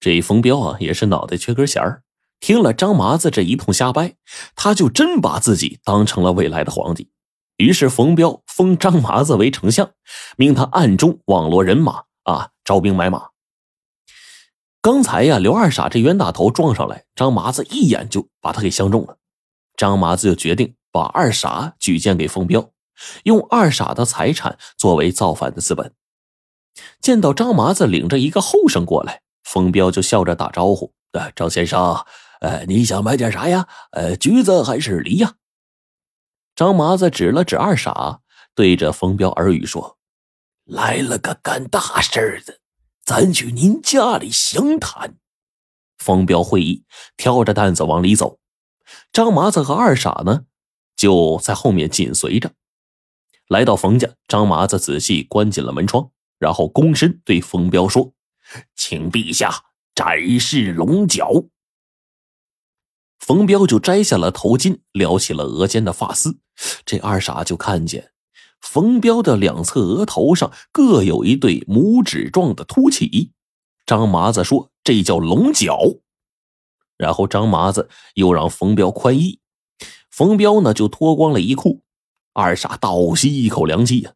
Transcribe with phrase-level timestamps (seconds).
[0.00, 2.02] 这冯彪啊，也是脑袋缺根弦儿。
[2.40, 4.14] 听了张麻子这一通瞎掰，
[4.54, 7.10] 他就真把自己当成了未来的皇帝。
[7.56, 9.90] 于是冯彪封张麻子为丞相，
[10.36, 13.30] 命他暗中网罗人马啊，招兵买马。
[14.80, 19.18] 刚才呀，刘二傻这冤大头撞上来，张麻子一眼就把他给相中了。
[19.76, 22.70] 张麻子就决定把二傻举荐给冯彪，
[23.24, 25.92] 用二傻的财产作为造反的资本。
[27.00, 32.04] 见到张麻子领着一个后生过来，冯彪就笑着打招呼：“呃，张先生，
[32.42, 33.66] 呃，你想买点啥呀？
[33.92, 35.36] 呃，橘子还是梨呀？”
[36.54, 38.20] 张麻子指了指二傻，
[38.54, 39.96] 对着冯彪耳语说
[40.68, 42.58] ：“来了个干大事的，
[43.06, 45.16] 咱去您家里详谈。”
[45.96, 46.84] 冯彪会意，
[47.16, 48.38] 挑着担子往里走。
[49.12, 50.44] 张麻子和二傻呢，
[50.94, 52.52] 就在后面紧随着。
[53.48, 58.12] 来到冯家，张麻子仔细关紧了门窗，然后躬身对冯彪说
[58.76, 61.44] ：“请陛下展示龙角。”
[63.18, 66.38] 冯彪就摘下了头巾，撩起了额间的发丝。
[66.86, 68.12] 这二傻就看见
[68.60, 73.32] 冯彪的两侧额头上各有一对拇指状的凸起。
[73.86, 75.78] 张麻子说：“这叫龙角。”
[76.96, 79.40] 然后张麻子又让冯彪宽衣，
[80.10, 81.82] 冯彪呢就脱光了衣裤。
[82.32, 84.14] 二傻倒吸一口凉气呀！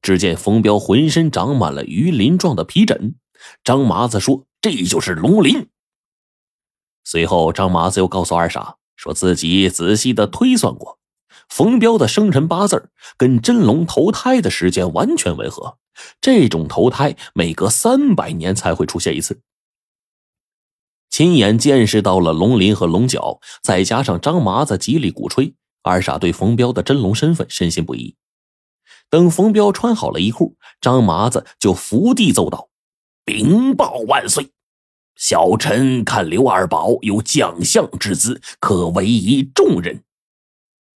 [0.00, 3.16] 只见冯彪浑身长满了鱼鳞状的皮疹。
[3.64, 5.68] 张麻子说：“这就是龙鳞。”
[7.04, 10.98] 随后，张麻子又告诉二傻，说自己仔细的推算过，
[11.48, 15.78] 冯彪的生辰八字跟真龙投胎的时间完全吻合，
[16.20, 19.40] 这种投胎每隔三百年才会出现一次。
[21.10, 28.16] 亲眼见识到了龙鳞和龙角，再加上张麻子极力鼓吹，二傻对冯彪的真龙身份深信不疑。
[29.10, 32.70] 等冯彪穿好了衣裤，张麻子就伏地奏道
[33.24, 34.50] ：“禀报万岁！”
[35.16, 40.02] 小臣看刘二宝有将相之姿，可委以重任。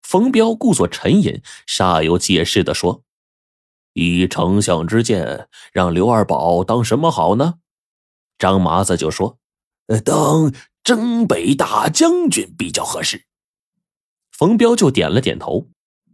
[0.01, 3.03] 冯彪故作沉吟，煞有介事的说
[3.93, 7.55] ：“以丞相之见，让刘二宝当什么好呢？”
[8.39, 9.37] 张麻子就说
[9.87, 10.51] ：“呃，当
[10.83, 13.25] 征北大将军比较合适。”
[14.33, 15.67] 冯彪就点了点头，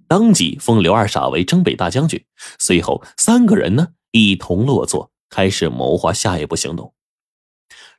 [0.08, 2.24] 当即封刘二傻为征北大将军。
[2.60, 6.94] 随后，三个人呢一同落座，开始谋划下一步行动。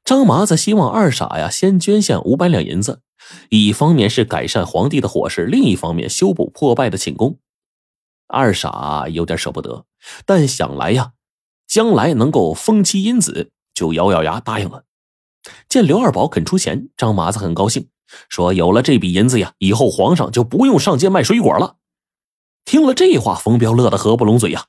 [0.04, 3.00] 张麻子希望二傻呀先捐献五百两银子，
[3.48, 7.38] 一方面是改善皇帝的伙食，另一方面修补破败的寝宫。
[8.28, 9.84] 二傻有点舍不得，
[10.24, 11.14] 但想来呀，
[11.66, 14.84] 将来能够封妻荫子，就咬咬牙答应了。
[15.68, 17.88] 见刘二宝肯出钱，张麻子很高兴，
[18.28, 21.78] 说有了这笔银子呀，以后皇上就不用上街卖水果了。
[22.64, 24.66] 听了这话，冯彪乐得合不拢嘴呀，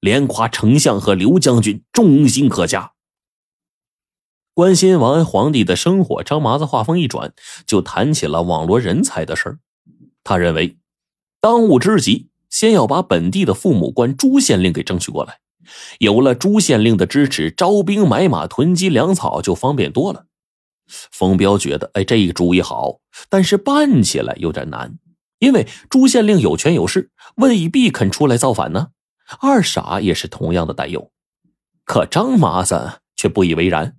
[0.00, 2.92] 连夸丞相和刘将军忠心可嘉。
[4.54, 7.34] 关心王安皇帝的生活，张麻子话锋一转，
[7.66, 9.58] 就谈起了网罗人才的事儿。
[10.24, 10.78] 他认为，
[11.40, 15.40] 当务之急，先要把本地的父母官朱县令给争取过来。
[15.98, 20.26] 有了朱县令的支持，招兵买马、囤积粮草就方便多了。
[20.86, 24.98] 冯彪觉得，哎，这个主意好，但是办起来有点难，
[25.38, 28.88] 因为朱县令有权有势，未必肯出来造反呢。
[29.40, 31.10] 二傻也是同样的担忧，
[31.84, 33.96] 可张麻子却不以为然。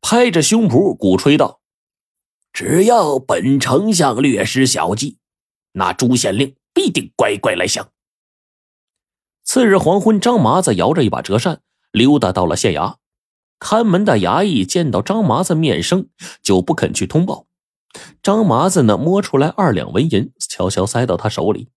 [0.00, 1.60] 拍着胸脯鼓吹道
[2.52, 5.18] ：“只要本丞相略施小计，
[5.72, 7.90] 那朱县令必定乖乖来降。”
[9.44, 11.60] 次日黄昏，张麻子摇着一把折扇，
[11.92, 12.96] 溜达到了县衙。
[13.58, 16.08] 看门的衙役见到张麻子面生，
[16.42, 17.46] 就不肯去通报。
[18.22, 21.68] 张麻子呢，摸出来二两纹银，悄悄塞到他手里。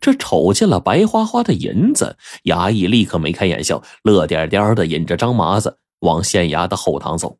[0.00, 7.38] 这瞅见了白花花的银子，衙役立刻眉开眼笑，乐颠颠的引着张麻子往县衙的后堂走。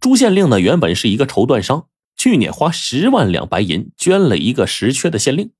[0.00, 1.86] 朱县令呢，原本是一个绸缎商，
[2.16, 5.52] 去年花十万两白银捐了一个实缺的县令。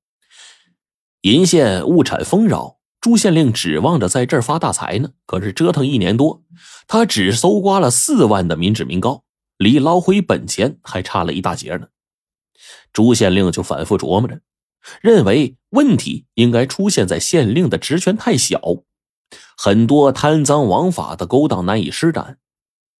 [1.22, 5.10] 银县物产丰饶，朱县令指望着在这儿发大财呢。
[5.26, 6.42] 可是折腾一年多，
[6.86, 9.24] 他只搜刮了四万的民脂民膏，
[9.58, 11.88] 离捞回本钱还差了一大截呢。
[12.92, 14.40] 朱县令就反复琢磨着，
[15.00, 18.60] 认为问题应该出现在县令的职权太小，
[19.56, 22.38] 很多贪赃枉法的勾当难以施展。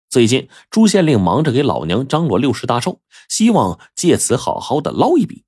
[0.09, 5.45] 最近，朱县令忙着给老娘张罗六十大寿，希望借此好好的捞一笔。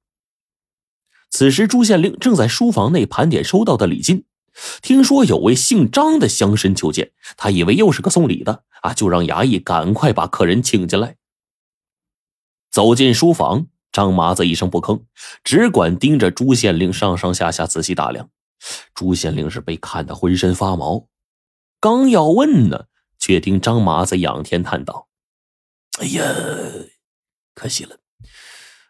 [1.31, 4.25] 此时，朱县令正在书房内盘点收到的礼金，
[4.81, 11.17] 听说有位姓张的乡绅求见，他以为又是个送礼的啊，就让衙役赶快把客人请进来。
[12.71, 15.05] 走进书房，张麻子一声不吭，
[15.45, 18.31] 只管盯着朱县令上上下下仔细打量。
[18.95, 21.07] 朱县令是被看得浑身发毛，
[21.79, 22.87] 刚要问呢。
[23.19, 25.07] 却听张麻子仰天叹道
[26.01, 26.25] ：“哎呀，
[27.55, 28.01] 可惜了！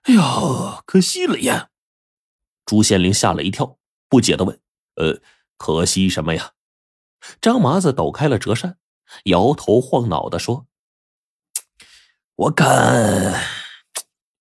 [0.04, 1.68] 哎呀，可惜了呀！”
[2.64, 3.76] 朱县令吓了一跳，
[4.08, 4.58] 不解的问
[4.96, 5.20] ：“呃，
[5.58, 6.52] 可惜什么呀？”
[7.42, 8.78] 张麻子抖开了折扇，
[9.24, 10.66] 摇头晃脑的说
[12.34, 13.38] ：“我看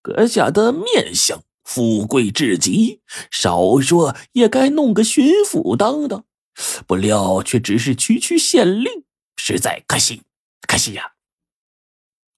[0.02, 6.26] 阁下的面相富贵至极，少说也该弄个巡抚当当，
[6.88, 9.04] 不料却只是区区县令，
[9.38, 10.24] 实在可惜，
[10.68, 11.14] 可惜呀！”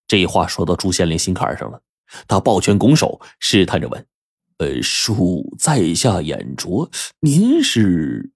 [0.07, 1.81] 这话说到朱县令心坎上了，
[2.27, 4.05] 他抱拳拱手，试探着问
[4.59, 8.31] ：“呃，恕在下眼拙，您是？”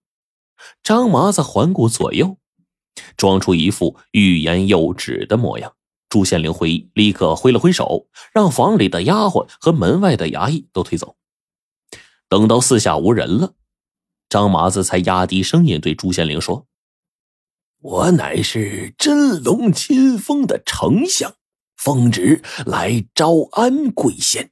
[0.82, 2.38] 张麻子环顾左右，
[3.16, 5.76] 装出一副欲言又止的模样。
[6.10, 11.16] 朱县令会意，立刻挥了挥手，让房里的丫鬟和门外的衙役都退走。
[12.30, 13.54] 等到四下无人了，
[14.30, 16.68] 张麻子才压低声音对朱县令说
[17.80, 21.36] ：“我乃是真龙亲封的丞相，
[21.76, 24.52] 奉旨来招安贵县。”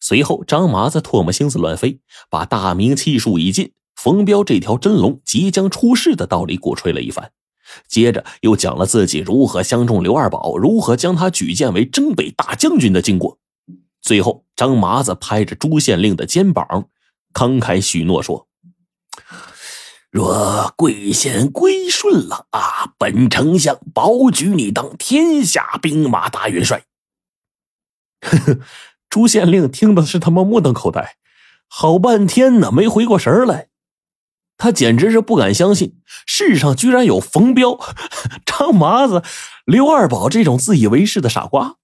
[0.00, 3.72] 随后，张麻子唾沫星子乱飞，把大明气数已尽。
[3.94, 7.32] 冯彪这条真龙即将出世的道理鼓吹了一番，
[7.88, 13.38] 接着又讲了自己如何相中刘二宝，如何将他举荐为征北大将军的经过。
[14.00, 16.88] 最后，张麻子拍着朱县令的肩膀，
[17.32, 18.48] 慷慨许诺说
[20.10, 26.84] ：“若贵县归顺了啊，本丞相保举你当天下兵马大元帅。”
[28.20, 28.58] 呵呵，
[29.08, 31.16] 朱县令听的是他妈目瞪口呆，
[31.68, 33.68] 好半天呢，没回过神来。
[34.62, 37.76] 他简直是不敢相信，世上居然有冯彪、
[38.46, 39.24] 张麻子、
[39.64, 41.78] 刘二宝这种自以为是的傻瓜。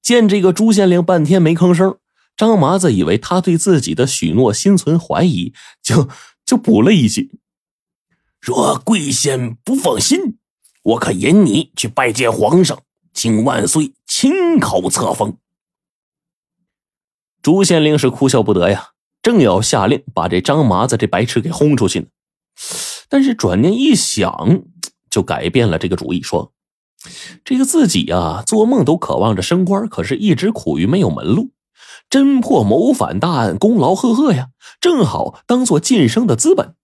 [0.00, 1.98] 见这个朱县令半天没吭声，
[2.34, 5.52] 张麻子以为他对自己的许诺心存怀疑，
[5.82, 6.08] 就
[6.46, 7.40] 就补了一句
[8.40, 10.38] ：“若贵县不放心，
[10.82, 12.80] 我可引你去拜见皇上，
[13.12, 15.36] 请万岁亲口册封。”
[17.42, 18.92] 朱县令是哭笑不得呀。
[19.26, 22.06] 正要下令把这张麻子这白痴给轰出去呢，
[23.08, 24.62] 但是转念一想，
[25.10, 26.52] 就改变了这个主意，说
[27.44, 31.50] ：“这个自己啊，做梦都渴望着升官，可是一直苦于没有门路。
[32.08, 34.50] 侦破谋反大案，功劳赫赫呀，
[34.80, 36.76] 正好当做晋升的资本。”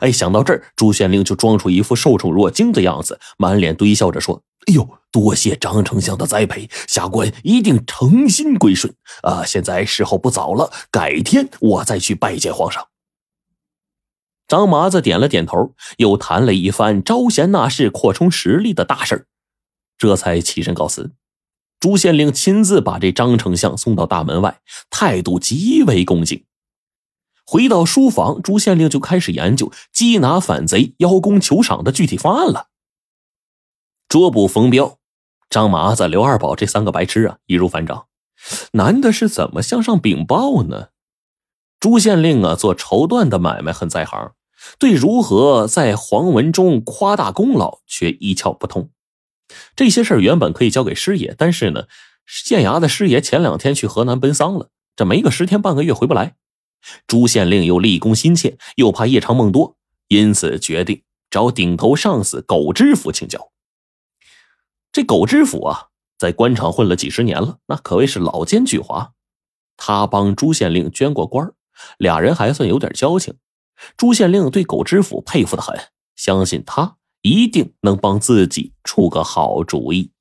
[0.00, 4.42] 哎，想到这儿，朱县令就装出一副受宠若惊的样子，满脸堆笑着说。
[4.66, 9.44] 哎呦，多谢张丞相的栽培，下官一定诚心归顺啊！
[9.44, 12.88] 现在时候不早了，改天我再去拜见皇上。
[14.48, 19.26] 张麻子点了点头，又谈了一番招贤纳士、扩充实力的大事
[19.98, 21.12] 这才起身告辞。
[21.80, 26.44] 朱县令亲自把这张丞相送到大门外，态度极为恭敬。
[27.46, 32.68] 回到书房，朱县令就开始研究缉拿反贼、邀功求赏的具体方案了。
[34.14, 34.98] 捉捕冯彪、
[35.50, 38.06] 张麻子、刘二宝这三个白痴啊，易如反掌。
[38.74, 40.90] 男的是怎么向上禀报呢？
[41.80, 44.34] 朱县令啊，做绸缎的买卖很在行，
[44.78, 48.90] 对如何在黄文中夸大功劳却一窍不通。
[49.74, 51.86] 这些事儿原本可以交给师爷，但是呢，
[52.24, 56.36] 县衙的师爷前两天去河南奔丧了，这没个十天半个月回不来。
[57.08, 59.76] 朱县令又立功心切，又怕夜长梦多，
[60.06, 63.50] 因此决定找顶头上司苟知府请教。
[64.94, 69.08] 这狗知府啊，在官场混了几十年了，那可谓是老奸巨猾。
[69.76, 71.52] 他帮朱县令捐过官，
[71.98, 73.34] 俩人还算有点交情。
[73.96, 75.76] 朱县令对狗知府佩服的很，
[76.14, 80.12] 相信他一定能帮自己出个好主意。